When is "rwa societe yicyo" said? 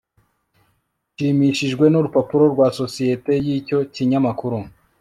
2.53-3.77